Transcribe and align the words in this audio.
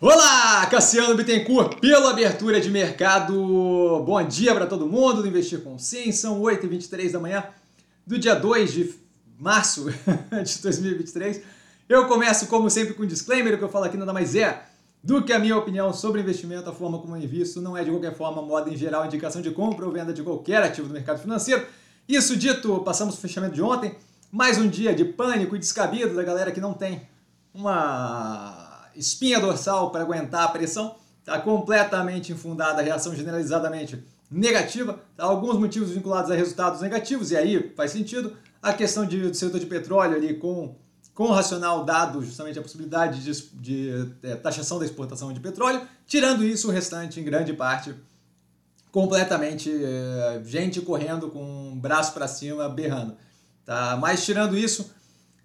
Olá, 0.00 0.64
Cassiano 0.66 1.16
Bittencourt, 1.16 1.80
pela 1.80 2.10
abertura 2.10 2.60
de 2.60 2.70
mercado. 2.70 3.34
Bom 4.06 4.22
dia 4.22 4.54
para 4.54 4.64
todo 4.64 4.86
mundo 4.86 5.22
do 5.22 5.26
Investir 5.26 5.60
com 5.60 5.76
Sim. 5.76 6.12
São 6.12 6.40
8h23 6.40 7.10
da 7.10 7.18
manhã 7.18 7.44
do 8.06 8.16
dia 8.16 8.36
2 8.36 8.72
de 8.72 8.94
março 9.36 9.90
de 10.30 10.62
2023. 10.62 11.42
Eu 11.88 12.06
começo, 12.06 12.46
como 12.46 12.70
sempre, 12.70 12.94
com 12.94 13.02
um 13.02 13.06
disclaimer: 13.06 13.54
o 13.54 13.58
que 13.58 13.64
eu 13.64 13.68
falo 13.68 13.86
aqui 13.86 13.96
nada 13.96 14.12
mais 14.12 14.36
é 14.36 14.62
do 15.02 15.20
que 15.20 15.32
a 15.32 15.38
minha 15.40 15.56
opinião 15.56 15.92
sobre 15.92 16.20
investimento, 16.20 16.70
a 16.70 16.72
forma 16.72 17.00
como 17.00 17.16
eu 17.16 17.20
invisto. 17.20 17.60
Não 17.60 17.76
é 17.76 17.82
de 17.82 17.90
qualquer 17.90 18.14
forma, 18.14 18.40
moda 18.40 18.70
em 18.70 18.76
geral, 18.76 19.04
indicação 19.04 19.42
de 19.42 19.50
compra 19.50 19.84
ou 19.84 19.90
venda 19.90 20.12
de 20.12 20.22
qualquer 20.22 20.62
ativo 20.62 20.86
do 20.86 20.94
mercado 20.94 21.18
financeiro. 21.18 21.66
Isso 22.08 22.36
dito, 22.36 22.78
passamos 22.84 23.16
o 23.16 23.18
fechamento 23.18 23.56
de 23.56 23.62
ontem. 23.62 23.96
Mais 24.30 24.58
um 24.58 24.68
dia 24.68 24.94
de 24.94 25.04
pânico 25.04 25.56
e 25.56 25.58
descabido 25.58 26.14
da 26.14 26.22
galera 26.22 26.52
que 26.52 26.60
não 26.60 26.72
tem 26.72 27.02
uma 27.52 28.67
espinha 28.98 29.40
dorsal 29.40 29.90
para 29.90 30.02
aguentar 30.02 30.44
a 30.44 30.48
pressão. 30.48 30.96
Está 31.20 31.40
completamente 31.40 32.32
infundada 32.32 32.80
a 32.80 32.84
reação 32.84 33.14
generalizadamente 33.14 34.02
negativa. 34.30 34.98
Tá? 35.16 35.24
Alguns 35.24 35.58
motivos 35.58 35.90
vinculados 35.90 36.30
a 36.30 36.34
resultados 36.34 36.80
negativos, 36.80 37.30
e 37.30 37.36
aí 37.36 37.72
faz 37.76 37.92
sentido. 37.92 38.36
A 38.60 38.72
questão 38.72 39.06
de, 39.06 39.28
do 39.28 39.34
setor 39.34 39.60
de 39.60 39.66
petróleo 39.66 40.16
ali 40.16 40.34
com, 40.34 40.74
com 41.14 41.24
o 41.24 41.32
racional 41.32 41.84
dado 41.84 42.22
justamente 42.22 42.58
a 42.58 42.62
possibilidade 42.62 43.22
de, 43.22 43.42
de 43.54 44.12
é, 44.22 44.34
taxação 44.34 44.78
da 44.78 44.84
exportação 44.84 45.32
de 45.32 45.38
petróleo. 45.38 45.80
Tirando 46.06 46.44
isso, 46.44 46.68
o 46.68 46.70
restante, 46.72 47.20
em 47.20 47.24
grande 47.24 47.52
parte, 47.52 47.94
completamente 48.90 49.70
é, 49.70 50.42
gente 50.44 50.80
correndo 50.80 51.30
com 51.30 51.72
o 51.72 51.76
braço 51.76 52.12
para 52.12 52.26
cima, 52.26 52.68
berrando. 52.68 53.16
Tá? 53.64 53.96
Mas 54.00 54.24
tirando 54.24 54.56
isso, 54.56 54.90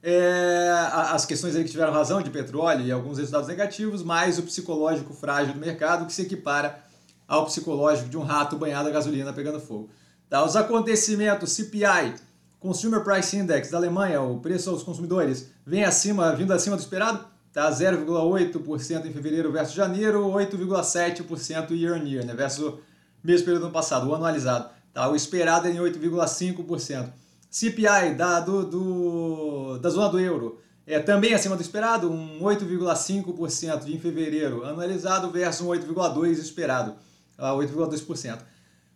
é, 0.05 0.70
as 1.12 1.25
questões 1.25 1.55
aí 1.55 1.63
que 1.63 1.71
tiveram 1.71 1.93
razão 1.93 2.21
de 2.21 2.30
petróleo 2.30 2.85
e 2.85 2.91
alguns 2.91 3.17
resultados 3.17 3.48
negativos, 3.48 4.03
mais 4.03 4.38
o 4.38 4.44
psicológico 4.44 5.13
frágil 5.13 5.53
do 5.53 5.59
mercado 5.61 6.05
que 6.05 6.11
se 6.11 6.23
equipara 6.23 6.84
ao 7.25 7.45
psicológico 7.45 8.09
de 8.09 8.17
um 8.17 8.22
rato 8.22 8.58
banhado 8.58 8.89
a 8.89 8.91
gasolina 8.91 9.31
pegando 9.31 9.61
fogo. 9.61 9.89
Tá? 10.30 10.44
Os 10.44 10.58
acontecimentos 10.58 11.53
CPI, 11.53 12.16
Consumer 12.59 13.02
Price 13.02 13.38
Index 13.38 13.69
da 13.72 13.78
Alemanha, 13.78 14.22
o 14.22 14.39
preço 14.41 14.69
aos 14.69 14.83
consumidores, 14.83 15.50
vem 15.66 15.86
acima, 15.86 16.35
vindo 16.35 16.52
acima 16.52 16.75
do 16.75 16.81
esperado, 16.81 17.25
tá 17.53 17.72
0,8% 17.72 19.06
em 19.06 19.13
fevereiro 19.13 19.53
versus 19.53 19.73
janeiro, 19.73 20.25
8,7% 20.31 21.72
year 21.72 21.97
on 21.97 22.06
year, 22.06 22.25
né, 22.25 22.33
versus 22.33 22.59
o 22.59 22.80
mesmo 23.23 23.45
período 23.45 23.61
do 23.61 23.66
ano 23.67 23.73
passado, 23.73 24.09
o 24.09 24.13
anualizado. 24.13 24.69
Tá? 24.94 25.08
O 25.08 25.16
esperado 25.16 25.66
é 25.67 25.72
em 25.72 25.78
8,5%. 25.78 27.22
CPI 27.54 28.16
da, 28.18 28.40
do, 28.40 28.66
do, 28.66 29.78
da 29.78 29.88
zona 29.88 30.09
do 30.09 30.20
euro 30.20 30.59
é 30.88 30.98
também 30.98 31.36
acima 31.36 31.56
do 31.56 31.62
esperado, 31.62 32.12
um 32.12 32.40
8,5% 32.40 33.88
em 33.90 34.00
fevereiro 34.00 34.66
anualizado 34.66 35.30
versus 35.30 35.62
um 35.62 35.70
8,2% 35.70 36.40
esperado, 36.40 36.96
8,2%. 37.38 38.40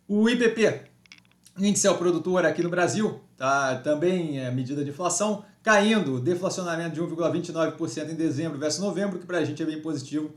O 0.08 0.28
IPP, 0.28 0.80
índice 1.56 1.86
ao 1.86 1.96
produtor 1.96 2.44
aqui 2.44 2.60
no 2.60 2.68
Brasil, 2.68 3.20
tá, 3.36 3.76
também 3.76 4.40
é 4.40 4.50
medida 4.50 4.82
de 4.82 4.90
inflação, 4.90 5.44
caindo, 5.62 6.18
deflacionamento 6.18 6.96
de 6.96 7.00
1,29% 7.00 8.10
em 8.10 8.16
dezembro 8.16 8.58
versus 8.58 8.80
novembro, 8.80 9.20
que 9.20 9.26
para 9.26 9.38
a 9.38 9.44
gente 9.44 9.62
é 9.62 9.66
bem 9.66 9.80
positivo. 9.80 10.32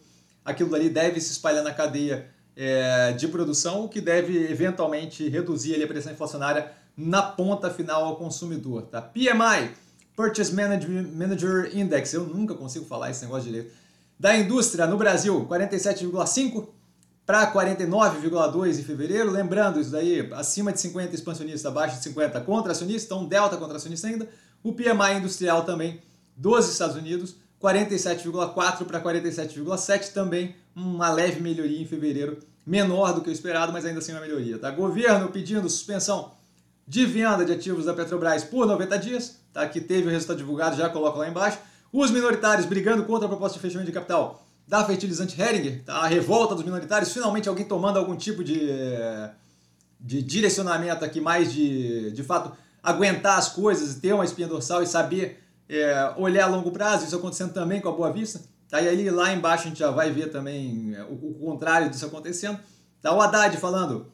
Aquilo 0.46 0.70
dali 0.70 0.90
deve 0.90 1.20
se 1.20 1.32
espalhar 1.32 1.64
na 1.64 1.74
cadeia 1.74 2.28
é, 2.56 3.14
de 3.14 3.28
produção, 3.28 3.84
o 3.84 3.90
que 3.90 4.00
deve 4.00 4.38
eventualmente 4.52 5.28
reduzir 5.28 5.74
ali, 5.74 5.86
a 5.86 5.88
pressão 5.88 6.12
inflacionária 6.12 6.80
na 6.96 7.22
ponta 7.22 7.70
final 7.70 8.06
ao 8.06 8.16
consumidor. 8.16 8.84
Tá? 8.84 9.02
PMI, 9.02 9.72
Purchase 10.16 10.54
Manager 10.54 11.72
Index, 11.76 12.14
eu 12.14 12.26
nunca 12.26 12.54
consigo 12.54 12.86
falar 12.86 13.10
esse 13.10 13.24
negócio 13.24 13.50
direito. 13.50 13.74
Da 14.20 14.38
indústria 14.38 14.86
no 14.86 14.98
Brasil, 14.98 15.48
47,5 15.50 16.68
para 17.26 17.52
49,2 17.52 18.80
em 18.80 18.84
fevereiro. 18.84 19.32
Lembrando, 19.32 19.80
isso 19.80 19.90
daí, 19.90 20.30
acima 20.34 20.72
de 20.72 20.80
50 20.82 21.16
expansionista, 21.16 21.70
abaixo 21.70 21.98
de 21.98 22.04
50 22.04 22.42
contracionista, 22.42 23.06
então 23.14 23.26
delta 23.26 23.58
contracionista 23.58 24.08
ainda. 24.08 24.30
O 24.64 24.74
PMI 24.74 25.18
industrial 25.18 25.64
também 25.64 26.02
dos 26.36 26.70
Estados 26.70 26.96
Unidos, 26.96 27.36
47,4 27.62 28.86
para 28.86 29.02
47,7, 29.02 30.12
também 30.14 30.56
uma 30.76 31.12
leve 31.12 31.40
melhoria 31.42 31.82
em 31.82 31.86
fevereiro, 31.86 32.38
menor 32.66 33.14
do 33.14 33.22
que 33.22 33.30
o 33.30 33.34
esperado, 33.34 33.72
mas 33.72 33.86
ainda 33.86 34.00
assim 34.00 34.12
uma 34.12 34.22
melhoria. 34.22 34.58
Tá? 34.58 34.70
Governo 34.72 35.30
pedindo 35.30 35.70
suspensão 35.70 36.32
de 36.92 37.06
venda 37.06 37.46
de 37.46 37.54
ativos 37.54 37.86
da 37.86 37.94
Petrobras 37.94 38.44
por 38.44 38.68
90 38.68 39.00
dias, 39.00 39.38
tá? 39.54 39.66
que 39.66 39.80
teve 39.80 40.10
o 40.10 40.12
resultado 40.12 40.36
divulgado, 40.36 40.76
já 40.76 40.90
coloco 40.90 41.20
lá 41.20 41.30
embaixo. 41.30 41.58
Os 41.90 42.12
minoritários 42.12 42.66
brigando 42.66 43.06
contra 43.06 43.28
a 43.28 43.30
proposta 43.30 43.58
de 43.58 43.62
fechamento 43.62 43.90
de 43.90 43.94
capital 43.94 44.46
da 44.68 44.84
fertilizante 44.84 45.42
Heringer, 45.42 45.82
tá? 45.86 46.00
a 46.00 46.08
revolta 46.08 46.54
dos 46.54 46.66
minoritários, 46.66 47.14
finalmente 47.14 47.48
alguém 47.48 47.64
tomando 47.64 47.98
algum 47.98 48.14
tipo 48.18 48.44
de, 48.44 48.68
de 50.02 50.22
direcionamento 50.22 51.06
aqui, 51.06 51.22
mais 51.22 51.54
de, 51.54 52.12
de 52.12 52.24
fato, 52.24 52.52
aguentar 52.84 53.40
as 53.40 53.48
coisas, 53.48 53.96
ter 53.96 54.12
uma 54.12 54.26
espinha 54.26 54.50
dorsal 54.50 54.84
e 54.84 54.86
saber 54.86 55.42
é, 55.70 56.14
olhar 56.18 56.44
a 56.44 56.48
longo 56.48 56.72
prazo, 56.72 57.06
isso 57.06 57.16
acontecendo 57.16 57.54
também 57.54 57.80
com 57.80 57.88
a 57.88 57.94
Boa 57.94 58.12
Vista. 58.12 58.42
Tá? 58.70 58.82
E 58.82 58.90
aí 58.90 59.10
lá 59.10 59.34
embaixo 59.34 59.64
a 59.64 59.68
gente 59.70 59.80
já 59.80 59.92
vai 59.92 60.12
ver 60.12 60.30
também 60.30 60.94
é, 60.94 61.04
o, 61.04 61.14
o 61.14 61.34
contrário 61.36 61.90
disso 61.90 62.06
acontecendo. 62.06 62.60
Tá? 63.02 63.16
O 63.16 63.22
Haddad 63.22 63.56
falando 63.56 64.12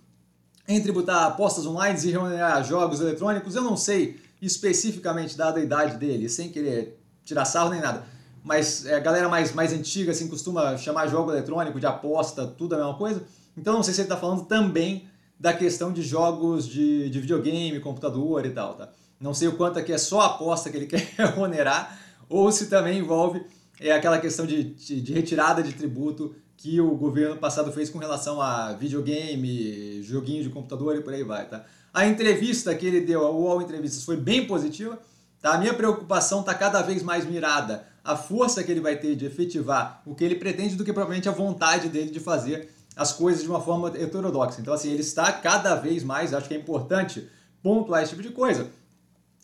em 0.68 0.82
tributar 0.82 1.24
apostas 1.24 1.66
online 1.66 1.98
e 2.04 2.12
remunerar 2.12 2.64
jogos 2.64 3.00
eletrônicos, 3.00 3.56
eu 3.56 3.64
não 3.64 3.78
sei 3.78 4.20
especificamente 4.42 5.38
dada 5.38 5.60
a 5.60 5.64
idade 5.64 5.98
dele, 5.98 6.28
sem 6.30 6.50
querer 6.50 7.00
tirar 7.24 7.46
sarro 7.46 7.70
nem 7.70 7.82
nada. 7.82 8.04
Mas 8.44 8.86
é, 8.86 8.96
a 8.96 9.00
galera 9.00 9.30
mais, 9.30 9.54
mais 9.54 9.74
antiga 9.74 10.12
assim, 10.12 10.28
costuma 10.28 10.78
chamar 10.78 11.08
jogo 11.08 11.32
eletrônico 11.32 11.80
de 11.80 11.86
aposta, 11.86 12.46
tudo 12.46 12.76
a 12.76 12.78
mesma 12.78 12.94
coisa. 12.96 13.24
Então 13.58 13.74
não 13.74 13.84
sei 13.84 13.94
se 13.94 14.02
ele 14.02 14.06
está 14.06 14.18
falando 14.18 14.46
também 14.46 15.08
da 15.40 15.54
questão 15.54 15.92
de 15.92 16.02
jogos 16.02 16.68
de, 16.68 17.10
de 17.10 17.20
videogame, 17.20 17.80
computador 17.80 18.46
e 18.46 18.52
tal. 18.52 18.76
Tá? 18.76 18.90
Não 19.20 19.34
sei 19.34 19.48
o 19.48 19.58
quanto 19.58 19.80
aqui 19.80 19.92
é 19.92 19.98
só 19.98 20.22
aposta 20.22 20.70
que 20.70 20.78
ele 20.78 20.86
quer 20.88 21.14
remunerar, 21.18 22.00
ou 22.30 22.52
se 22.52 22.68
também 22.68 23.00
envolve 23.00 23.42
é, 23.80 23.92
aquela 23.92 24.20
questão 24.20 24.46
de, 24.46 24.64
de, 24.64 25.02
de 25.02 25.14
retirada 25.14 25.64
de 25.64 25.74
tributo 25.74 26.36
que 26.58 26.82
o 26.82 26.96
governo 26.96 27.38
passado 27.38 27.72
fez 27.72 27.90
com 27.90 28.00
relação 28.00 28.42
a 28.42 28.74
videogame, 28.74 30.02
joguinho 30.02 30.44
de 30.44 30.50
computador 30.50 30.96
e 30.96 31.02
por 31.02 31.14
aí 31.14 31.24
vai, 31.24 31.48
tá? 31.48 31.64
A 31.94 32.08
entrevista 32.08 32.74
que 32.76 32.86
ele 32.86 33.02
deu, 33.02 33.26
a 33.26 33.32
UOL 33.32 33.62
Entrevistas, 33.62 34.04
foi 34.04 34.18
bem 34.18 34.46
positiva, 34.48 35.00
tá? 35.40 35.54
A 35.54 35.58
minha 35.60 35.74
preocupação 35.74 36.42
está 36.42 36.54
cada 36.54 36.82
vez 36.82 37.04
mais 37.04 37.26
mirada 37.26 37.86
a 38.04 38.16
força 38.16 38.64
que 38.64 38.72
ele 38.72 38.82
vai 38.82 38.96
ter 38.96 39.16
de 39.16 39.26
efetivar 39.26 40.02
o 40.06 40.16
que 40.16 40.24
ele 40.24 40.36
pretende 40.36 40.76
do 40.76 40.84
que 40.84 40.94
provavelmente 40.94 41.30
a 41.30 41.32
vontade 41.32 41.90
dele 41.90 42.10
de 42.10 42.20
fazer 42.20 42.70
as 42.96 43.14
coisas 43.14 43.44
de 43.44 43.50
uma 43.50 43.62
forma 43.62 43.90
heterodoxa. 43.90 44.60
Então, 44.60 44.74
assim, 44.74 44.92
ele 44.92 45.02
está 45.02 45.32
cada 45.32 45.76
vez 45.76 46.04
mais, 46.04 46.34
acho 46.34 46.48
que 46.48 46.56
é 46.56 46.58
importante 46.58 47.30
pontuar 47.62 48.02
esse 48.02 48.12
tipo 48.12 48.24
de 48.24 48.32
coisa. 48.32 48.68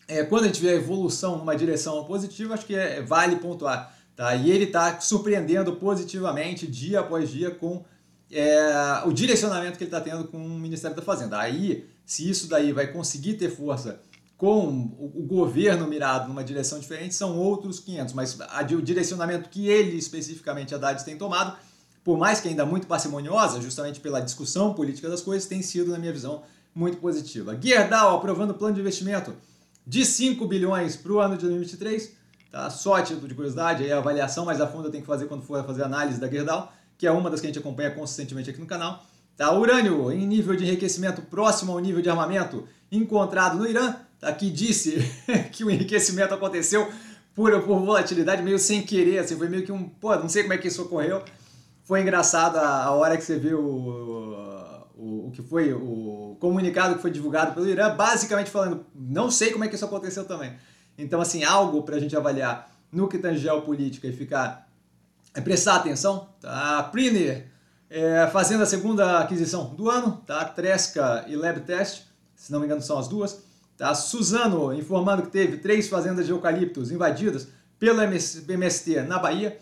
É, 0.08 0.24
quando 0.24 0.46
a 0.46 0.48
gente 0.48 0.62
vê 0.62 0.70
a 0.70 0.76
evolução 0.76 1.38
numa 1.38 1.56
direção 1.56 2.04
positiva, 2.06 2.54
acho 2.54 2.66
que 2.66 2.76
é, 2.76 3.02
vale 3.02 3.36
pontuar. 3.36 3.94
Tá? 4.16 4.36
E 4.36 4.52
ele 4.52 4.66
está 4.66 5.00
surpreendendo 5.00 5.76
positivamente 5.76 6.68
dia 6.68 7.00
após 7.00 7.30
dia 7.30 7.52
com 7.52 7.84
é, 8.32 9.02
o 9.06 9.12
direcionamento 9.12 9.78
que 9.78 9.84
ele 9.84 9.90
está 9.90 10.02
tendo 10.02 10.26
com 10.26 10.38
o 10.38 10.60
Ministério 10.60 10.96
da 10.96 11.02
Fazenda. 11.02 11.40
Aí, 11.40 11.88
se 12.06 12.30
isso 12.30 12.48
daí 12.48 12.72
vai 12.72 12.88
conseguir 12.88 13.36
ter 13.36 13.50
força 13.50 14.02
com 14.38 14.68
o, 15.00 15.24
governo 15.26 15.88
mirado 15.88 16.28
numa 16.28 16.44
direção 16.44 16.80
diferente, 16.80 17.16
são 17.16 17.38
outros 17.38 17.80
500. 17.80 18.14
Mas 18.14 18.38
o 18.72 18.82
direcionamento 18.82 19.50
que 19.50 19.68
ele, 19.68 19.98
especificamente, 19.98 20.74
a 20.74 20.78
Haddad, 20.78 21.04
tem 21.06 21.18
tomado, 21.18 21.58
por 22.04 22.18
mais 22.18 22.40
que 22.40 22.50
ainda 22.50 22.66
muito 22.66 22.86
parcimoniosa, 22.86 23.62
justamente 23.62 24.00
pela 24.00 24.20
discussão 24.20 24.74
política 24.74 25.08
das 25.08 25.22
coisas, 25.22 25.48
tem 25.48 25.62
sido, 25.62 25.92
na 25.92 25.98
minha 25.98 26.12
visão, 26.12 26.44
muito 26.76 26.98
positiva. 26.98 27.58
Gerdau 27.60 28.18
aprovando 28.18 28.54
plano 28.54 28.76
de 28.76 28.82
investimento 28.82 29.34
de 29.88 30.06
5 30.06 30.46
bilhões 30.46 30.96
para 30.96 31.12
o 31.12 31.20
ano 31.20 31.36
de 31.36 31.42
2023 31.42 32.23
Tá? 32.54 32.70
Só 32.70 32.94
a 32.94 33.02
título 33.02 33.28
de 33.28 33.34
curiosidade, 33.34 33.84
aí 33.84 33.92
a 33.92 33.98
avaliação 33.98 34.46
mais 34.46 34.62
a 34.62 34.68
fundo 34.68 34.86
eu 34.88 34.92
tenho 34.92 35.02
que 35.02 35.08
fazer 35.08 35.26
quando 35.26 35.42
for 35.42 35.66
fazer 35.66 35.82
análise 35.82 36.20
da 36.20 36.30
Gerdau, 36.30 36.72
que 37.00 37.08
é 37.08 37.12
uma 37.12 37.28
das 37.28 37.42
que 37.42 37.48
a 37.48 37.50
gente 37.50 37.58
acompanha 37.58 37.90
consistentemente 37.90 38.48
aqui 38.48 38.60
no 38.60 38.68
canal. 38.68 39.04
Tá? 39.36 39.52
Urânio 39.52 40.12
em 40.12 40.28
nível 40.28 40.56
de 40.56 40.64
enriquecimento 40.64 41.24
próximo 41.24 41.72
ao 41.72 41.80
nível 41.80 42.00
de 42.00 42.12
armamento 42.12 42.68
encontrado 42.92 43.58
no 43.58 43.66
Irã, 43.68 43.96
tá? 44.20 44.32
que 44.32 44.52
disse 44.52 45.00
que 45.52 45.64
o 45.64 45.72
enriquecimento 45.72 46.32
aconteceu 46.32 46.88
por, 47.34 47.60
por 47.64 47.80
volatilidade, 47.80 48.44
meio 48.44 48.60
sem 48.60 48.84
querer, 48.84 49.18
assim, 49.18 49.36
foi 49.36 49.50
meio 49.50 49.66
que 49.66 49.72
um. 49.72 49.90
Pô, 49.90 50.16
não 50.16 50.30
sei 50.30 50.44
como 50.44 50.54
é 50.54 50.58
que 50.60 50.68
isso 50.68 50.84
ocorreu. 50.84 51.24
Foi 51.84 52.02
engraçado 52.02 52.58
a, 52.58 52.84
a 52.84 52.92
hora 52.92 53.18
que 53.18 53.24
você 53.24 53.40
viu 53.40 53.60
o, 53.60 54.86
o, 54.96 55.28
o, 55.28 55.32
que 55.32 55.42
foi 55.42 55.74
o 55.74 56.38
comunicado 56.40 56.98
que 56.98 57.02
foi 57.02 57.10
divulgado 57.10 57.56
pelo 57.56 57.68
Irã, 57.68 57.96
basicamente 57.96 58.52
falando, 58.52 58.86
não 58.94 59.32
sei 59.32 59.52
como 59.52 59.64
é 59.64 59.68
que 59.68 59.74
isso 59.74 59.86
aconteceu 59.86 60.24
também. 60.26 60.54
Então, 60.98 61.22
assim, 61.22 61.44
algo 61.44 61.84
para 61.84 61.96
a 61.96 62.00
gente 62.00 62.16
avaliar 62.16 62.70
no 62.92 63.08
que 63.08 63.18
tange 63.18 63.40
geopolítica 63.40 64.08
e 64.08 64.14
ficar 64.14 64.68
é 65.34 65.42
prestar 65.42 65.76
atenção. 65.76 66.30
Tá? 66.40 66.80
A 66.80 66.84
Priner 66.84 67.48
é, 67.90 68.28
fazendo 68.28 68.64
a 68.64 68.66
segunda 68.66 69.20
aquisição 69.20 69.74
do 69.74 69.90
ano, 69.90 70.22
tá? 70.26 70.46
Tresca 70.46 71.26
e 71.28 71.36
LabTest, 71.36 72.04
se 72.36 72.52
não 72.52 72.60
me 72.60 72.66
engano 72.66 72.82
são 72.82 72.98
as 72.98 73.08
duas. 73.08 73.44
Tá? 73.78 73.94
Suzano 73.96 74.74
informando 74.74 75.24
que 75.24 75.32
teve 75.32 75.58
três 75.58 75.88
fazendas 75.88 76.26
de 76.26 76.32
eucaliptos 76.32 76.92
invadidas 76.92 77.48
pelo 77.80 78.02
MST 78.02 79.02
na 79.02 79.18
Bahia. 79.18 79.58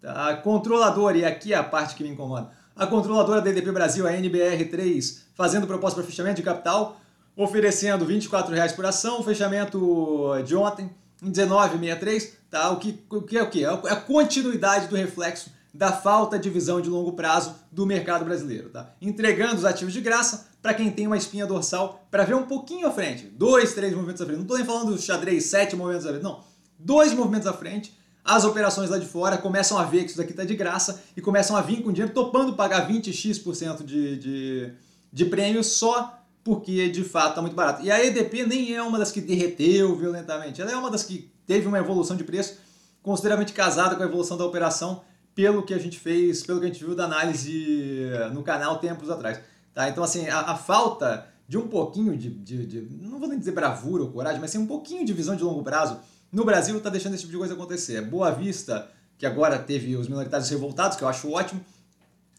Tá? 0.00 0.36
Controladora, 0.36 1.16
e 1.16 1.24
aqui 1.24 1.52
é 1.52 1.56
a 1.56 1.64
parte 1.64 1.94
que 1.94 2.02
me 2.02 2.10
incomoda, 2.10 2.50
a 2.76 2.86
controladora 2.86 3.40
da 3.40 3.50
EDP 3.50 3.72
Brasil, 3.72 4.06
a 4.06 4.12
NBR3, 4.12 5.22
fazendo 5.34 5.66
proposta 5.66 6.00
para 6.00 6.08
fechamento 6.08 6.36
de 6.36 6.42
capital, 6.42 7.00
oferecendo 7.36 8.04
R$ 8.04 8.14
24,00 8.14 8.74
por 8.74 8.86
ação, 8.86 9.22
fechamento 9.22 10.32
de 10.44 10.54
ontem 10.54 10.90
em 11.22 11.30
19,63, 11.30 12.30
tá? 12.50 12.70
O 12.70 12.76
que, 12.76 13.02
o 13.10 13.22
que 13.22 13.38
é 13.38 13.42
o 13.42 13.50
que? 13.50 13.64
É 13.64 13.68
a 13.68 13.96
continuidade 13.96 14.88
do 14.88 14.96
reflexo 14.96 15.50
da 15.72 15.90
falta 15.90 16.38
de 16.38 16.48
visão 16.48 16.80
de 16.80 16.88
longo 16.88 17.14
prazo 17.14 17.56
do 17.72 17.84
mercado 17.84 18.24
brasileiro, 18.24 18.68
tá? 18.68 18.94
Entregando 19.02 19.56
os 19.56 19.64
ativos 19.64 19.92
de 19.92 20.00
graça 20.00 20.46
para 20.62 20.72
quem 20.72 20.90
tem 20.90 21.06
uma 21.06 21.16
espinha 21.16 21.46
dorsal 21.46 22.06
para 22.10 22.24
ver 22.24 22.34
um 22.34 22.44
pouquinho 22.44 22.86
à 22.86 22.90
frente, 22.92 23.26
dois, 23.26 23.74
três 23.74 23.92
movimentos 23.92 24.22
à 24.22 24.24
frente. 24.24 24.36
Não 24.36 24.44
estou 24.44 24.56
nem 24.56 24.66
falando 24.66 24.92
do 24.92 25.00
xadrez, 25.00 25.46
sete 25.46 25.74
movimentos 25.74 26.06
à 26.06 26.10
frente, 26.10 26.22
não. 26.22 26.40
Dois 26.78 27.12
movimentos 27.12 27.48
à 27.48 27.52
frente, 27.52 27.92
as 28.24 28.44
operações 28.44 28.88
lá 28.88 28.98
de 28.98 29.06
fora 29.06 29.36
começam 29.36 29.76
a 29.76 29.84
ver 29.84 30.04
que 30.04 30.10
isso 30.10 30.16
daqui 30.16 30.30
está 30.30 30.44
de 30.44 30.54
graça 30.54 31.02
e 31.16 31.20
começam 31.20 31.56
a 31.56 31.60
vir 31.60 31.82
com 31.82 31.92
dinheiro 31.92 32.14
topando 32.14 32.54
pagar 32.54 32.88
20x% 32.88 33.84
de, 33.84 34.16
de, 34.16 34.72
de 35.12 35.24
prêmio 35.24 35.62
só 35.64 36.23
porque 36.44 36.88
de 36.90 37.02
fato 37.02 37.30
está 37.30 37.40
muito 37.40 37.56
barato. 37.56 37.82
E 37.82 37.90
a 37.90 38.04
EDP 38.04 38.46
nem 38.46 38.74
é 38.74 38.82
uma 38.82 38.98
das 38.98 39.10
que 39.10 39.20
derreteu 39.20 39.96
violentamente, 39.96 40.60
ela 40.60 40.70
é 40.70 40.76
uma 40.76 40.90
das 40.90 41.02
que 41.02 41.30
teve 41.46 41.66
uma 41.66 41.78
evolução 41.78 42.16
de 42.16 42.22
preço 42.22 42.58
consideravelmente 43.02 43.52
casada 43.52 43.96
com 43.96 44.02
a 44.02 44.06
evolução 44.06 44.36
da 44.36 44.44
operação, 44.44 45.02
pelo 45.34 45.62
que 45.62 45.74
a 45.74 45.78
gente 45.78 45.98
fez, 45.98 46.42
pelo 46.42 46.60
que 46.60 46.66
a 46.66 46.68
gente 46.68 46.84
viu 46.84 46.94
da 46.94 47.04
análise 47.04 48.08
no 48.32 48.42
canal 48.42 48.78
tempos 48.78 49.10
atrás. 49.10 49.40
Tá? 49.74 49.88
Então, 49.88 50.04
assim, 50.04 50.28
a, 50.28 50.52
a 50.52 50.56
falta 50.56 51.26
de 51.46 51.58
um 51.58 51.68
pouquinho 51.68 52.16
de, 52.16 52.30
de, 52.30 52.66
de, 52.66 52.80
não 53.02 53.18
vou 53.18 53.28
nem 53.28 53.38
dizer 53.38 53.52
bravura 53.52 54.04
ou 54.04 54.10
coragem, 54.10 54.40
mas 54.40 54.50
sim 54.50 54.58
um 54.58 54.66
pouquinho 54.66 55.04
de 55.04 55.12
visão 55.12 55.36
de 55.36 55.42
longo 55.42 55.62
prazo 55.62 55.98
no 56.32 56.44
Brasil 56.44 56.76
está 56.76 56.90
deixando 56.90 57.14
esse 57.14 57.22
tipo 57.22 57.32
de 57.32 57.38
coisa 57.38 57.54
acontecer. 57.54 58.00
Boa 58.02 58.30
Vista, 58.30 58.88
que 59.16 59.26
agora 59.26 59.58
teve 59.58 59.96
os 59.96 60.08
minoritários 60.08 60.48
revoltados, 60.48 60.96
que 60.96 61.04
eu 61.04 61.08
acho 61.08 61.30
ótimo, 61.30 61.60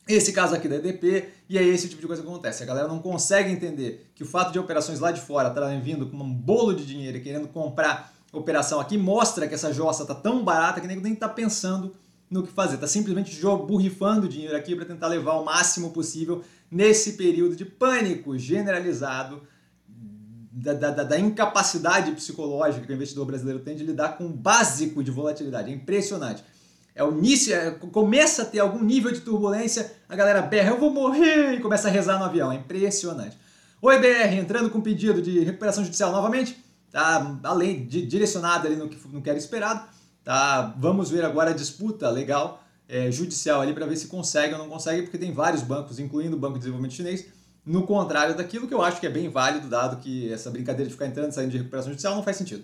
esse 0.07 0.31
caso 0.31 0.53
aqui 0.53 0.67
da 0.67 0.75
EDP, 0.75 1.29
e 1.49 1.57
é 1.57 1.63
esse 1.63 1.89
tipo 1.89 2.01
de 2.01 2.07
coisa 2.07 2.21
que 2.21 2.27
acontece. 2.27 2.61
A 2.61 2.65
galera 2.65 2.87
não 2.87 2.99
consegue 2.99 3.51
entender 3.51 4.11
que 4.13 4.23
o 4.23 4.25
fato 4.25 4.51
de 4.51 4.59
operações 4.59 4.99
lá 4.99 5.11
de 5.11 5.19
fora 5.19 5.49
estarem 5.49 5.81
vindo 5.81 6.05
com 6.07 6.17
um 6.17 6.33
bolo 6.33 6.75
de 6.75 6.85
dinheiro 6.85 7.17
e 7.17 7.21
querendo 7.21 7.47
comprar 7.47 8.13
operação 8.31 8.79
aqui 8.79 8.97
mostra 8.97 9.47
que 9.47 9.55
essa 9.55 9.73
jossa 9.73 10.03
está 10.03 10.13
tão 10.13 10.43
barata 10.43 10.81
que 10.81 10.87
nem 10.87 11.13
está 11.13 11.27
pensando 11.27 11.95
no 12.29 12.43
que 12.43 12.51
fazer. 12.51 12.75
Está 12.75 12.87
simplesmente 12.87 13.39
burrifando 13.67 14.27
dinheiro 14.27 14.55
aqui 14.55 14.75
para 14.75 14.85
tentar 14.85 15.07
levar 15.07 15.33
o 15.33 15.45
máximo 15.45 15.91
possível 15.91 16.43
nesse 16.69 17.13
período 17.13 17.55
de 17.55 17.65
pânico 17.65 18.37
generalizado 18.37 19.41
da, 20.51 20.73
da, 20.73 21.03
da, 21.03 21.19
incapacidade 21.19 22.11
psicológica 22.13 22.85
que 22.85 22.91
o 22.91 22.95
investidor 22.95 23.25
brasileiro 23.25 23.59
tem 23.59 23.75
de 23.75 23.83
lidar 23.83 24.17
com 24.17 24.25
o 24.25 24.29
básico 24.29 25.03
de 25.03 25.11
volatilidade. 25.11 25.69
É 25.69 25.73
impressionante 25.73 26.43
é 26.95 27.03
o 27.03 27.11
início, 27.11 27.53
é, 27.53 27.71
começa 27.71 28.43
a 28.43 28.45
ter 28.45 28.59
algum 28.59 28.81
nível 28.81 29.11
de 29.11 29.19
turbulência, 29.19 29.91
a 30.07 30.15
galera 30.15 30.41
berra, 30.41 30.69
eu 30.69 30.79
vou 30.79 30.89
morrer, 30.89 31.55
e 31.55 31.59
começa 31.59 31.89
a 31.89 31.91
rezar 31.91 32.17
no 32.17 32.23
avião. 32.23 32.51
É 32.51 32.55
impressionante. 32.55 33.37
O 33.81 33.91
EBR 33.91 34.33
entrando 34.39 34.69
com 34.69 34.79
pedido 34.79 35.21
de 35.21 35.41
recuperação 35.41 35.83
judicial 35.83 36.11
novamente, 36.13 36.57
tá 36.89 37.37
além 37.43 37.85
de 37.85 38.05
direcionado 38.05 38.65
ali 38.65 38.77
no 38.77 38.87
que, 38.87 38.97
no 39.09 39.21
que 39.21 39.29
era 39.29 39.37
esperado. 39.37 39.85
Tá? 40.23 40.73
Vamos 40.79 41.11
ver 41.11 41.25
agora 41.25 41.51
a 41.51 41.53
disputa 41.53 42.09
legal 42.09 42.63
é, 42.87 43.11
judicial 43.11 43.59
ali 43.59 43.73
para 43.73 43.85
ver 43.85 43.97
se 43.97 44.07
consegue 44.07 44.53
ou 44.53 44.59
não 44.59 44.69
consegue, 44.69 45.01
porque 45.01 45.17
tem 45.17 45.33
vários 45.33 45.61
bancos, 45.61 45.99
incluindo 45.99 46.37
o 46.37 46.39
Banco 46.39 46.53
de 46.53 46.59
Desenvolvimento 46.59 46.93
Chinês, 46.93 47.25
no 47.65 47.85
contrário 47.85 48.35
daquilo 48.37 48.67
que 48.67 48.73
eu 48.73 48.81
acho 48.81 49.01
que 49.01 49.07
é 49.07 49.09
bem 49.09 49.27
válido, 49.27 49.67
dado 49.67 49.97
que 49.97 50.31
essa 50.31 50.49
brincadeira 50.49 50.87
de 50.87 50.93
ficar 50.93 51.07
entrando 51.07 51.31
e 51.31 51.33
saindo 51.33 51.51
de 51.51 51.57
recuperação 51.57 51.91
judicial 51.91 52.15
não 52.15 52.23
faz 52.23 52.37
sentido. 52.37 52.63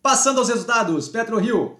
Passando 0.00 0.38
aos 0.38 0.48
resultados, 0.48 1.08
PetroRio 1.08 1.78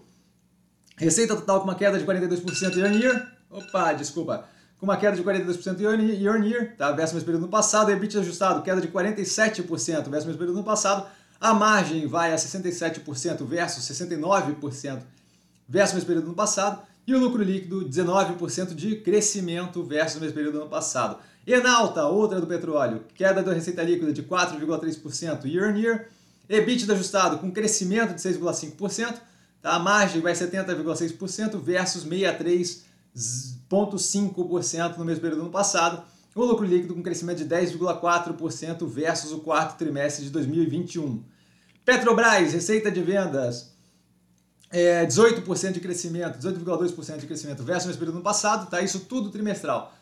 Receita 1.02 1.34
total 1.34 1.58
com 1.58 1.64
uma 1.64 1.75
queda 1.75 1.99
de 1.99 2.04
42% 2.04 2.76
year 2.76 2.88
on 2.88 2.94
year. 2.94 3.32
Opa, 3.50 3.93
desculpa. 3.93 4.44
Com 4.78 4.87
uma 4.87 4.96
queda 4.96 5.16
de 5.16 5.22
42% 5.25 5.81
year 5.81 6.37
on 6.37 6.44
year, 6.44 6.76
tá? 6.76 6.93
versus 6.93 7.14
mesmo 7.14 7.26
período 7.26 7.43
no 7.43 7.49
passado. 7.49 7.90
EBIT 7.90 8.19
ajustado, 8.19 8.62
queda 8.62 8.81
de 8.81 8.87
47% 8.87 10.08
versus 10.08 10.32
o 10.32 10.38
período 10.38 10.58
no 10.58 10.62
passado. 10.62 11.06
A 11.40 11.52
margem 11.52 12.06
vai 12.06 12.32
a 12.32 12.37
67% 12.37 13.44
versus 13.44 13.84
69% 13.84 15.02
versus 15.69 15.94
mesmo 15.94 16.06
período 16.06 16.28
no 16.28 16.34
passado. 16.34 16.81
E 17.05 17.12
o 17.12 17.19
lucro 17.19 17.43
líquido, 17.43 17.84
19% 17.84 18.72
de 18.72 18.94
crescimento 18.96 19.82
versus 19.82 20.19
o 20.19 20.20
mesmo 20.20 20.37
período 20.37 20.60
no 20.60 20.69
passado. 20.69 21.19
Enalta, 21.44 22.06
outra 22.06 22.40
do 22.40 22.46
petróleo, 22.46 23.02
queda 23.16 23.43
da 23.43 23.52
receita 23.52 23.82
líquida 23.82 24.12
de 24.12 24.22
4,3% 24.22 25.44
year 25.46 25.69
on 25.69 25.76
year. 25.76 26.06
EBITDA 26.48 26.93
ajustado 26.93 27.38
com 27.38 27.50
crescimento 27.50 28.14
de 28.14 28.20
6,5%. 28.20 29.31
Tá? 29.62 29.73
A 29.75 29.79
margem 29.79 30.20
vai 30.20 30.35
70,6% 30.35 31.59
versus 31.61 32.05
63,5% 32.05 34.99
no 34.99 35.05
mesmo 35.05 35.20
período 35.20 35.38
do 35.38 35.44
ano 35.44 35.53
passado. 35.53 36.03
O 36.35 36.44
lucro 36.44 36.67
líquido 36.67 36.94
com 36.94 37.03
crescimento 37.03 37.38
de 37.38 37.44
10,4% 37.44 38.88
versus 38.88 39.31
o 39.32 39.38
quarto 39.38 39.79
trimestre 39.79 40.25
de 40.25 40.31
2021. 40.31 41.23
Petrobras, 41.85 42.53
receita 42.53 42.91
de 42.91 43.03
vendas, 43.03 43.70
é, 44.70 45.05
18% 45.05 45.73
de 45.73 45.81
crescimento, 45.81 46.38
18,2% 46.38 47.19
de 47.19 47.26
crescimento 47.26 47.62
versus 47.62 47.85
o 47.85 47.88
mesmo 47.88 47.99
período 47.99 48.15
do 48.15 48.19
ano 48.19 48.25
passado, 48.25 48.70
tá? 48.70 48.81
Isso 48.81 49.00
tudo 49.00 49.31
trimestral. 49.31 49.93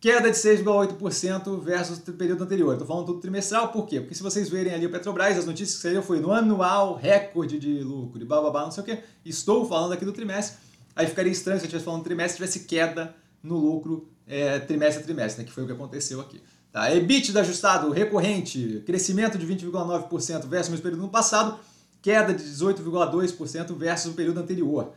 Queda 0.00 0.30
de 0.30 0.36
6,8% 0.38 1.60
versus 1.62 1.98
o 1.98 2.12
período 2.14 2.42
anterior. 2.42 2.72
Estou 2.72 2.88
falando 2.88 3.04
tudo 3.04 3.20
trimestral, 3.20 3.68
por 3.68 3.84
quê? 3.84 4.00
Porque 4.00 4.14
se 4.14 4.22
vocês 4.22 4.48
verem 4.48 4.72
ali 4.72 4.86
o 4.86 4.90
Petrobras, 4.90 5.36
as 5.36 5.44
notícias 5.44 5.76
que 5.76 5.82
saíram 5.82 6.02
foi 6.02 6.20
no 6.20 6.32
anual, 6.32 6.94
recorde 6.94 7.58
de 7.58 7.82
lucro, 7.82 8.22
e 8.22 8.24
bababá, 8.24 8.62
não 8.62 8.70
sei 8.70 8.82
o 8.82 8.86
quê. 8.86 9.00
Estou 9.22 9.68
falando 9.68 9.92
aqui 9.92 10.06
do 10.06 10.12
trimestre. 10.12 10.56
Aí 10.96 11.06
ficaria 11.06 11.30
estranho 11.30 11.58
se 11.58 11.64
eu 11.64 11.66
estivesse 11.66 11.84
falando 11.84 12.02
trimestre 12.02 12.36
tivesse 12.36 12.60
queda 12.66 13.14
no 13.42 13.58
lucro 13.58 14.08
é, 14.26 14.58
trimestre 14.60 15.02
a 15.02 15.04
trimestre, 15.04 15.42
né, 15.42 15.46
que 15.46 15.52
foi 15.52 15.64
o 15.64 15.66
que 15.66 15.72
aconteceu 15.72 16.18
aqui. 16.18 16.40
Tá? 16.72 16.94
EBITDA 16.94 17.40
ajustado 17.40 17.90
recorrente, 17.90 18.82
crescimento 18.86 19.36
de 19.36 19.46
20,9% 19.46 20.46
versus 20.46 20.68
o 20.68 20.70
mesmo 20.70 20.82
período 20.82 21.02
no 21.02 21.10
passado, 21.10 21.60
queda 22.00 22.32
de 22.32 22.42
18,2% 22.42 23.76
versus 23.76 24.12
o 24.12 24.14
período 24.14 24.40
anterior 24.40 24.94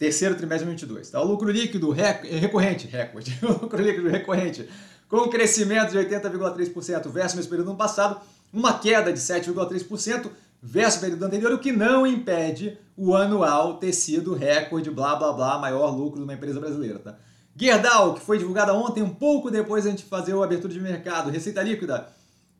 terceiro 0.00 0.34
trimestre 0.34 0.66
de 0.66 0.86
2022. 0.86 1.10
Tá? 1.10 1.20
O 1.20 1.26
lucro 1.26 1.50
líquido 1.50 1.90
rec 1.90 2.24
recorrente, 2.24 2.86
recorde, 2.86 3.38
o 3.44 3.52
lucro 3.52 3.82
líquido 3.82 4.08
recorrente, 4.08 4.66
com 5.06 5.28
crescimento 5.28 5.90
de 5.90 5.98
80,3% 5.98 7.08
versus 7.10 7.34
o 7.34 7.36
mesmo 7.36 7.50
período 7.50 7.66
do 7.66 7.70
ano 7.72 7.78
passado, 7.78 8.18
uma 8.50 8.78
queda 8.78 9.12
de 9.12 9.20
7,3% 9.20 10.30
versus 10.62 10.96
o 10.96 11.00
período 11.00 11.24
anterior, 11.24 11.52
o 11.52 11.58
que 11.58 11.70
não 11.70 12.06
impede 12.06 12.78
o 12.96 13.14
anual 13.14 13.76
ter 13.76 13.92
sido 13.92 14.34
recorde, 14.34 14.90
blá 14.90 15.16
blá 15.16 15.32
blá, 15.34 15.58
maior 15.58 15.90
lucro 15.94 16.18
de 16.18 16.24
uma 16.24 16.34
empresa 16.34 16.58
brasileira. 16.58 16.98
Tá? 16.98 17.18
Gerdau, 17.54 18.14
que 18.14 18.20
foi 18.20 18.38
divulgada 18.38 18.72
ontem, 18.72 19.02
um 19.02 19.10
pouco 19.10 19.50
depois 19.50 19.84
da 19.84 19.90
gente 19.90 20.04
fazer 20.04 20.34
a 20.34 20.42
abertura 20.42 20.72
de 20.72 20.80
mercado, 20.80 21.28
receita 21.28 21.62
líquida, 21.62 22.08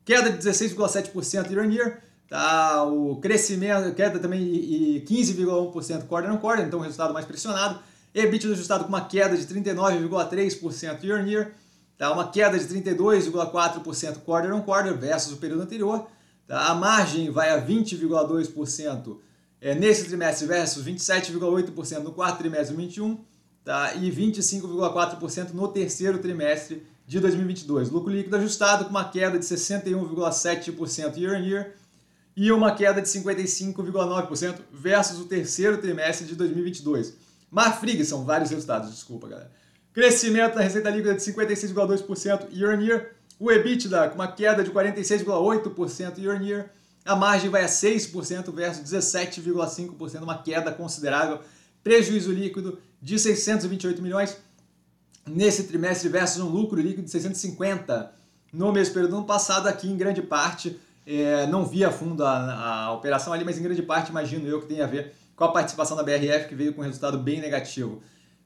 queda 0.05 0.29
de 0.29 0.37
16,7% 0.37 1.49
year 1.49 1.65
on 1.65 1.71
year, 1.71 2.01
Tá, 2.31 2.85
o 2.85 3.17
crescimento, 3.17 3.93
queda 3.93 4.17
também 4.17 4.41
e 4.41 5.03
15,1% 5.05 6.07
quarter 6.07 6.31
on 6.31 6.37
quarter, 6.37 6.65
então 6.65 6.79
o 6.79 6.81
resultado 6.81 7.13
mais 7.13 7.25
pressionado. 7.25 7.77
EBITDA 8.15 8.53
ajustado 8.53 8.85
com 8.85 8.87
uma 8.87 9.03
queda 9.03 9.35
de 9.35 9.45
39,3% 9.45 11.03
year 11.03 11.21
on 11.21 11.27
year, 11.27 11.51
tá, 11.97 12.09
uma 12.13 12.29
queda 12.29 12.57
de 12.57 12.63
32,4% 12.63 14.19
quarter 14.19 14.53
on 14.53 14.61
quarter 14.61 14.97
versus 14.97 15.33
o 15.33 15.37
período 15.39 15.63
anterior. 15.63 16.07
Tá, 16.47 16.67
a 16.67 16.73
margem 16.73 17.29
vai 17.29 17.49
a 17.49 17.61
20,2% 17.61 19.17
é, 19.59 19.75
nesse 19.75 20.05
trimestre 20.05 20.47
versus 20.47 20.85
27,8% 20.85 21.99
no 21.99 22.13
quarto 22.13 22.37
trimestre 22.37 22.69
de 22.69 22.75
2021 22.77 23.19
tá, 23.65 23.93
e 23.95 24.09
25,4% 24.09 25.51
no 25.51 25.67
terceiro 25.67 26.17
trimestre 26.19 26.81
de 27.05 27.19
2022. 27.19 27.89
Lucro 27.89 28.09
líquido 28.09 28.37
ajustado 28.37 28.85
com 28.85 28.91
uma 28.91 29.09
queda 29.09 29.37
de 29.37 29.43
61,7% 29.43 31.17
year 31.17 31.37
on 31.37 31.43
year 31.43 31.80
e 32.35 32.51
uma 32.51 32.73
queda 32.73 33.01
de 33.01 33.07
55,9% 33.07 34.59
versus 34.71 35.19
o 35.19 35.25
terceiro 35.25 35.77
trimestre 35.77 36.25
de 36.25 36.35
2022. 36.35 37.13
Marfrig, 37.49 38.03
são 38.05 38.23
vários 38.23 38.49
resultados, 38.49 38.89
desculpa, 38.89 39.27
galera. 39.27 39.51
Crescimento 39.93 40.55
da 40.55 40.61
receita 40.61 40.89
líquida 40.89 41.13
de 41.13 41.21
56,2% 41.21 42.47
year 42.53 42.77
on 42.77 42.81
year. 42.81 43.11
O 43.37 43.51
EBITDA 43.51 44.09
com 44.09 44.15
uma 44.15 44.31
queda 44.31 44.63
de 44.63 44.71
46,8% 44.71 46.17
year 46.17 46.39
on 46.39 46.43
year. 46.43 46.69
A 47.03 47.15
margem 47.15 47.49
vai 47.49 47.63
a 47.63 47.67
6% 47.67 48.53
versus 48.53 48.89
17,5%, 48.89 50.21
uma 50.21 50.41
queda 50.41 50.71
considerável. 50.71 51.39
Prejuízo 51.83 52.31
líquido 52.31 52.79
de 53.01 53.17
628 53.19 54.01
milhões 54.01 54.37
nesse 55.27 55.63
trimestre 55.63 56.07
versus 56.09 56.41
um 56.41 56.47
lucro 56.47 56.79
líquido 56.79 57.03
de 57.03 57.11
650 57.11 58.13
no 58.53 58.71
mesmo 58.71 58.93
período 58.93 59.11
do 59.11 59.17
ano 59.17 59.25
passado, 59.25 59.67
aqui 59.67 59.89
em 59.89 59.97
grande 59.97 60.21
parte 60.21 60.79
é, 61.05 61.47
não 61.47 61.65
vi 61.65 61.83
a 61.83 61.91
fundo 61.91 62.23
a, 62.23 62.85
a, 62.85 62.93
operação 62.93 63.33
ali, 63.33 63.43
mas 63.43 63.57
em 63.57 63.63
grande 63.63 63.81
parte 63.81 64.09
imagino 64.09 64.47
eu 64.47 64.61
que 64.61 64.67
tem 64.67 64.81
a 64.81 64.85
ver 64.85 65.13
com 65.35 65.43
a 65.43 65.51
participação 65.51 65.97
da 65.97 66.03
BRF, 66.03 66.47
que 66.47 66.55
veio 66.55 66.73
com 66.73 66.81
um 66.81 66.85
resultado 66.85 67.17
bem 67.17 67.39
negativo. 67.41 68.01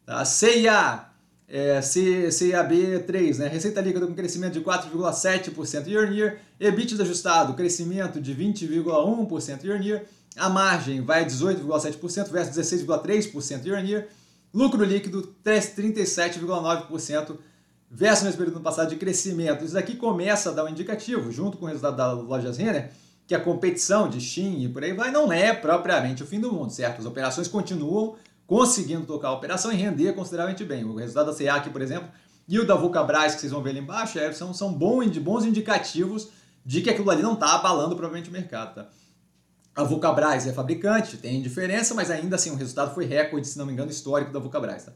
Tá? 0.05 0.23
CIA, 0.23 1.05
é, 1.47 1.79
CAB3, 1.79 3.37
né? 3.37 3.47
receita 3.47 3.81
líquida 3.81 4.07
com 4.07 4.13
crescimento 4.13 4.53
de 4.53 4.61
4,7% 4.61 5.87
year 5.87 6.07
on 6.07 6.13
year, 6.13 6.39
EBITDA 6.59 7.03
ajustado, 7.03 7.53
crescimento 7.53 8.21
de 8.21 8.33
20,1% 8.33 9.63
year 9.63 9.79
on 9.79 9.83
year, 9.83 10.05
a 10.37 10.49
margem 10.49 11.01
vai 11.01 11.23
a 11.23 11.25
18,7% 11.25 12.29
versus 12.29 12.55
16,3% 12.57 13.65
year 13.65 13.81
on 13.81 13.85
year, 13.85 14.07
Lucro 14.53 14.85
líquido 14.85 15.35
37,9% 15.43 17.37
mesmo 18.25 18.37
período 18.37 18.59
passado 18.61 18.89
de 18.89 18.95
crescimento. 18.95 19.63
Isso 19.63 19.73
daqui 19.73 19.95
começa 19.95 20.49
a 20.49 20.53
dar 20.53 20.65
um 20.65 20.69
indicativo, 20.69 21.31
junto 21.31 21.57
com 21.57 21.65
o 21.65 21.67
resultado 21.67 21.95
da 21.95 22.11
Lojas 22.11 22.57
Renner, 22.57 22.91
que 23.27 23.33
a 23.33 23.39
competição 23.39 24.09
de 24.09 24.19
Shein 24.19 24.63
e 24.63 24.69
por 24.69 24.83
aí 24.83 24.93
vai 24.93 25.11
não 25.11 25.31
é 25.31 25.53
propriamente 25.53 26.21
o 26.21 26.25
fim 26.25 26.39
do 26.39 26.51
mundo, 26.51 26.71
certo? 26.71 26.99
As 26.99 27.05
operações 27.05 27.47
continuam 27.47 28.15
conseguindo 28.45 29.05
tocar 29.05 29.29
a 29.29 29.33
operação 29.33 29.71
e 29.71 29.75
render 29.75 30.13
consideravelmente 30.13 30.63
bem. 30.63 30.83
O 30.83 30.95
resultado 30.95 31.35
da 31.35 31.55
aqui, 31.55 31.69
por 31.69 31.81
exemplo, 31.81 32.09
e 32.47 32.59
o 32.59 32.65
da 32.65 32.75
Vulcabras, 32.75 33.33
que 33.33 33.41
vocês 33.41 33.51
vão 33.51 33.63
ver 33.63 33.71
ali 33.71 33.79
embaixo, 33.79 34.19
é, 34.19 34.31
são, 34.31 34.53
são 34.53 34.71
bons, 34.71 35.17
bons 35.17 35.45
indicativos 35.45 36.29
de 36.63 36.81
que 36.81 36.89
aquilo 36.89 37.09
ali 37.09 37.23
não 37.23 37.33
está 37.33 37.55
abalando 37.55 37.95
provavelmente 37.95 38.29
o 38.29 38.33
mercado. 38.33 38.75
Tá? 38.75 38.89
A 39.75 39.83
Vulcabras 39.83 40.45
é 40.45 40.53
fabricante, 40.53 41.17
tem 41.17 41.41
diferença, 41.41 41.93
mas 41.93 42.11
ainda 42.11 42.35
assim 42.35 42.51
o 42.51 42.55
resultado 42.55 42.93
foi 42.93 43.05
recorde, 43.05 43.47
se 43.47 43.57
não 43.57 43.65
me 43.65 43.73
engano, 43.73 43.89
histórico 43.89 44.31
da 44.31 44.39
Vulcabras. 44.39 44.85
Tá? 44.85 44.93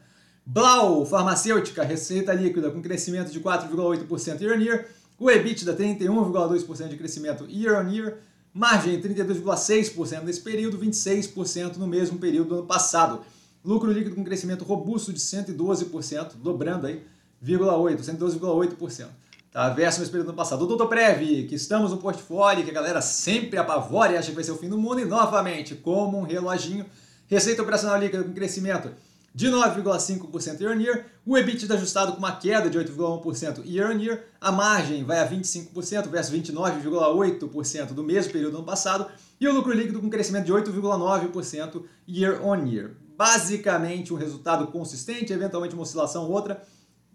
Blau, 0.52 1.06
farmacêutica, 1.06 1.84
receita 1.84 2.34
líquida 2.34 2.72
com 2.72 2.82
crescimento 2.82 3.32
de 3.32 3.40
4,8% 3.40 4.42
year 4.42 4.58
on 4.58 4.60
year, 4.60 4.88
o 5.20 5.30
EBITDA 5.30 5.76
31,2% 5.76 6.88
de 6.88 6.98
crescimento 6.98 7.46
year 7.48 7.80
on 7.80 7.88
year, 7.88 8.18
margem 8.52 9.00
32,6% 9.00 10.24
nesse 10.24 10.42
período, 10.42 10.80
26% 10.80 11.76
no 11.76 11.86
mesmo 11.86 12.18
período 12.18 12.48
do 12.48 12.56
ano 12.56 12.66
passado. 12.66 13.22
Lucro 13.64 13.92
líquido 13.92 14.16
com 14.16 14.24
crescimento 14.24 14.66
robusto 14.66 15.14
de 15.14 15.20
112%, 15.20 16.32
dobrando 16.42 16.88
aí, 16.88 17.04
112,8%, 17.46 18.00
112,8%. 18.18 19.06
Tá? 19.52 19.70
Versus 19.70 20.00
nesse 20.00 20.12
período 20.12 20.26
do 20.26 20.30
ano 20.30 20.38
passado. 20.38 20.64
O 20.64 20.66
Doutor 20.66 20.88
Prev, 20.88 21.46
que 21.48 21.54
estamos 21.54 21.92
no 21.92 21.98
portfólio, 21.98 22.64
que 22.64 22.72
a 22.72 22.74
galera 22.74 23.02
sempre 23.02 23.60
apavora 23.60 24.14
e 24.14 24.18
acha 24.18 24.30
que 24.30 24.36
vai 24.36 24.44
ser 24.44 24.54
o 24.54 24.58
fim 24.58 24.68
do 24.68 24.80
mundo, 24.80 25.00
e 25.00 25.06
novamente, 25.06 25.76
como 25.76 26.18
um 26.18 26.24
reloginho, 26.24 26.88
receita 27.28 27.62
operacional 27.62 28.00
líquida 28.00 28.24
com 28.24 28.34
crescimento 28.34 28.90
de 29.34 29.48
9,5% 29.48 30.62
year 30.62 30.76
on 30.76 30.80
year, 30.80 31.06
o 31.26 31.38
EBITDA 31.38 31.76
ajustado 31.76 32.14
com 32.14 32.18
uma 32.18 32.36
queda 32.36 32.70
de 32.70 32.78
8,1% 32.78 33.64
year 33.66 33.90
on 33.90 34.00
year, 34.00 34.24
a 34.42 34.52
margem 34.52 35.04
vai 35.04 35.20
a 35.20 35.30
25% 35.30 36.08
versus 36.08 36.34
29,8% 36.34 37.94
do 37.94 38.04
mesmo 38.04 38.32
período 38.32 38.52
do 38.52 38.58
ano 38.58 38.66
passado, 38.66 39.08
e 39.40 39.48
o 39.48 39.54
lucro 39.54 39.72
líquido 39.72 40.02
com 40.02 40.10
crescimento 40.10 40.46
de 40.46 40.54
8,9% 40.54 41.84
year 42.08 42.44
on 42.44 42.66
year. 42.66 42.92
Basicamente 43.16 44.14
um 44.14 44.18
resultado 44.18 44.68
consistente, 44.68 45.32
eventualmente 45.34 45.76
uma 45.76 45.84
oscilação 45.84 46.26
ou 46.26 46.32
outra, 46.32 46.62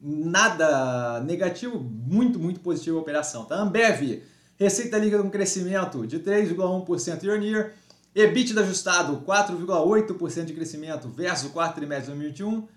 nada 0.00 1.21
negativo, 1.21 1.78
muito, 1.80 2.38
muito 2.38 2.61
positivo 2.61 2.99
a 2.99 3.00
operação. 3.00 3.44
Tá? 3.44 3.56
Ambev, 3.56 4.23
receita 4.56 4.99
líquida 4.99 5.23
com 5.23 5.30
crescimento 5.30 6.06
de 6.06 6.21
3,1% 6.21 7.23
year 7.25 7.38
on 7.38 7.42
year, 7.42 7.73
EBITDA 8.14 8.61
ajustado 8.61 9.25
4,8% 9.26 10.44
de 10.44 10.52
crescimento 10.52 11.09
versus 11.09 11.47
o 11.47 11.50
quarto 11.50 11.75
trimestre 11.75 12.12
de 12.12 12.18
2021, 12.21 12.68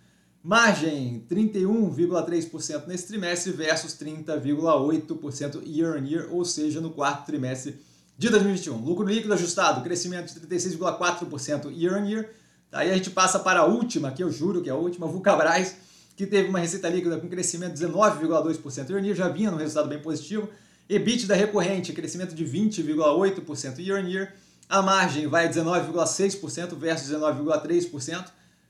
margem 0.44 1.24
31,3% 1.30 2.88
nesse 2.88 3.06
trimestre 3.06 3.52
versus 3.52 3.94
30,8% 3.94 5.62
year 5.64 5.96
on 5.96 6.04
year, 6.04 6.28
ou 6.32 6.44
seja, 6.44 6.82
no 6.82 6.90
quarto 6.90 7.28
trimestre 7.28 7.80
de 8.18 8.30
2021. 8.30 8.78
Lucro 8.78 9.06
líquido 9.06 9.32
ajustado, 9.32 9.84
crescimento 9.84 10.34
de 10.34 10.40
36,4% 10.40 11.72
year 11.72 12.02
on 12.02 12.06
year. 12.08 12.30
Aí 12.72 12.90
a 12.90 12.96
gente 12.96 13.12
passa 13.12 13.38
para 13.38 13.60
a 13.60 13.66
última, 13.66 14.12
que 14.12 14.24
eu 14.24 14.32
juro 14.32 14.64
que 14.64 14.70
é 14.70 14.74
a 14.74 14.76
última, 14.76 15.06
Vulcabras, 15.06 15.76
que 16.16 16.26
teve 16.26 16.50
uma 16.50 16.58
receita 16.58 16.90
líquida 16.90 17.20
com 17.20 17.30
crescimento 17.30 17.76
de 17.76 17.86
19,2% 17.86 18.90
year 18.90 19.00
on 19.00 19.06
year, 19.06 19.16
já 19.16 19.30
vinha 19.30 19.52
no 19.52 19.58
resultado 19.58 19.88
bem 19.88 20.00
positivo. 20.00 20.50
EBITDA 20.90 21.36
recorrente, 21.36 21.94
crescimento 21.94 22.34
de 22.34 22.44
20,8% 22.44 23.80
year 23.80 24.04
on 24.04 24.08
year 24.08 24.34
a 24.70 24.82
margem 24.82 25.28
vai 25.28 25.48
a 25.48 25.50
19,6% 25.50 26.76
versus 26.76 27.10
19,3%, 27.10 28.26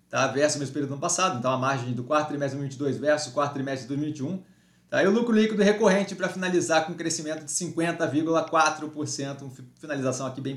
tá? 0.09 0.27
versus 0.27 0.55
o 0.55 0.59
mesmo 0.59 0.73
período 0.73 0.89
do 0.89 0.93
ano 0.93 1.01
passado. 1.01 1.39
Então 1.39 1.51
a 1.51 1.57
margem 1.57 1.93
do 1.93 2.03
quarto 2.03 2.29
trimestre 2.29 2.59
de 2.59 2.77
2022 2.77 2.97
versus 2.97 3.29
o 3.29 3.33
quarto 3.33 3.53
trimestre 3.53 3.83
de 3.83 3.95
2021. 3.95 4.43
Tá? 4.89 5.03
E 5.03 5.07
o 5.07 5.11
lucro 5.11 5.33
líquido 5.33 5.61
recorrente 5.63 6.15
para 6.15 6.29
finalizar 6.29 6.85
com 6.85 6.93
um 6.93 6.95
crescimento 6.95 7.43
de 7.43 7.51
50,4%, 7.51 9.41
uma 9.41 9.51
finalização 9.79 10.27
aqui 10.27 10.39
bem 10.39 10.55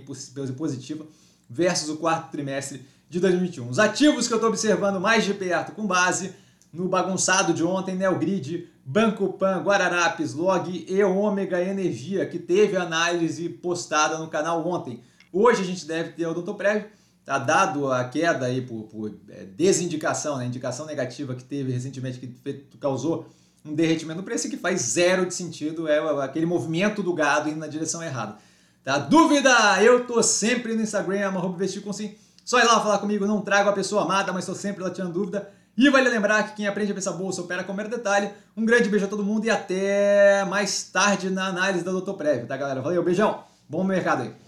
positiva, 0.57 1.07
versus 1.49 1.89
o 1.89 1.97
quarto 1.97 2.31
trimestre 2.31 2.87
de 3.09 3.19
2021. 3.19 3.69
Os 3.69 3.79
ativos 3.79 4.29
que 4.29 4.33
eu 4.33 4.37
estou 4.37 4.51
observando 4.51 5.01
mais 5.01 5.25
de 5.25 5.35
perto, 5.35 5.73
com 5.73 5.85
base 5.85 6.33
no 6.73 6.89
bagunçado 6.89 7.53
de 7.53 7.65
ontem, 7.65 7.97
Neogrid, 7.97 8.69
Banco 8.85 9.33
Pan, 9.33 9.61
Guararapes, 9.63 10.35
Log 10.35 10.87
e 10.89 11.03
Ômega 11.03 11.61
Energia, 11.61 12.25
que 12.27 12.39
teve 12.39 12.77
análise 12.77 13.49
postada 13.49 14.19
no 14.19 14.29
canal 14.29 14.65
ontem. 14.67 15.03
Hoje 15.33 15.63
a 15.63 15.65
gente 15.65 15.87
deve 15.87 16.11
ter 16.11 16.27
o 16.27 16.31
Odontoprev, 16.31 16.87
tá 17.25 17.39
dado 17.39 17.93
a 17.93 18.05
queda 18.05 18.47
aí 18.47 18.61
por, 18.63 18.85
por 18.85 19.15
é, 19.29 19.45
desindicação, 19.45 20.39
né, 20.39 20.47
indicação 20.47 20.87
negativa 20.87 21.35
que 21.35 21.45
teve 21.45 21.73
recentemente, 21.73 22.19
que 22.19 22.79
causou 22.79 23.29
um 23.65 23.75
derretimento 23.75 24.21
no 24.21 24.25
preço 24.25 24.49
que 24.49 24.57
faz 24.57 24.81
zero 24.81 25.27
de 25.27 25.35
sentido, 25.35 25.87
é 25.87 25.99
aquele 26.25 26.47
movimento 26.47 27.03
do 27.03 27.13
gado 27.13 27.49
indo 27.49 27.59
na 27.59 27.67
direção 27.67 28.03
errada. 28.03 28.37
Tá? 28.83 28.99
Dúvida? 28.99 29.51
Eu 29.83 30.07
tô 30.07 30.23
sempre 30.23 30.75
no 30.75 30.83
Instagram, 30.83 31.27
arroba 31.27 31.59
com 31.83 31.93
sim. 31.93 32.15
Só 32.45 32.59
ir 32.59 32.65
lá 32.65 32.81
falar 32.81 32.99
comigo, 32.99 33.27
não 33.27 33.43
trago 33.43 33.69
a 33.69 33.73
pessoa 33.73 34.03
amada, 34.03 34.33
mas 34.33 34.45
estou 34.45 34.55
sempre 34.55 34.83
lá 34.83 34.91
tirando 34.91 35.13
dúvida. 35.13 35.51
E 35.77 35.89
vale 35.89 36.09
lembrar 36.09 36.43
que 36.49 36.57
quem 36.57 36.67
aprende 36.67 36.93
a 36.93 36.95
pensar 36.95 37.13
bolsa 37.13 37.43
opera 37.43 37.63
com 37.63 37.73
mero 37.73 37.89
detalhe. 37.89 38.31
Um 38.57 38.65
grande 38.65 38.89
beijo 38.89 39.05
a 39.05 39.09
todo 39.09 39.23
mundo 39.23 39.45
e 39.45 39.51
até 39.51 40.45
mais 40.47 40.85
tarde 40.85 41.31
na 41.31 41.47
análise 41.47 41.85
da 41.85 41.93
Doutor 41.93 42.15
Prévio, 42.15 42.47
tá 42.47 42.57
galera? 42.57 42.81
Valeu, 42.81 43.03
beijão, 43.03 43.45
bom 43.69 43.85
mercado 43.85 44.23
aí. 44.23 44.41